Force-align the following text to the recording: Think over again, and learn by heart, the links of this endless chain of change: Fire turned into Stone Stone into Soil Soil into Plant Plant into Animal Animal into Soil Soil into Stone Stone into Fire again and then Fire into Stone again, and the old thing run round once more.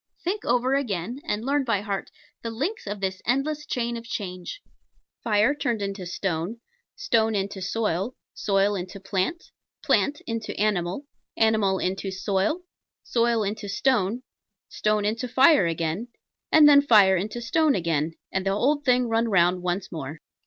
Think 0.23 0.43
over 0.45 0.73
again, 0.73 1.21
and 1.27 1.45
learn 1.45 1.63
by 1.63 1.81
heart, 1.81 2.09
the 2.41 2.49
links 2.49 2.87
of 2.87 3.01
this 3.01 3.21
endless 3.23 3.67
chain 3.67 3.95
of 3.95 4.03
change: 4.07 4.59
Fire 5.23 5.53
turned 5.53 5.83
into 5.83 6.07
Stone 6.07 6.59
Stone 6.95 7.35
into 7.35 7.61
Soil 7.61 8.15
Soil 8.33 8.73
into 8.73 8.99
Plant 8.99 9.51
Plant 9.83 10.19
into 10.25 10.59
Animal 10.59 11.05
Animal 11.37 11.77
into 11.77 12.09
Soil 12.09 12.61
Soil 13.03 13.43
into 13.43 13.69
Stone 13.69 14.23
Stone 14.69 15.05
into 15.05 15.27
Fire 15.27 15.67
again 15.67 16.07
and 16.51 16.67
then 16.67 16.81
Fire 16.81 17.15
into 17.15 17.39
Stone 17.39 17.75
again, 17.75 18.15
and 18.31 18.43
the 18.43 18.49
old 18.49 18.83
thing 18.83 19.07
run 19.07 19.27
round 19.27 19.61
once 19.61 19.91
more. 19.91 20.19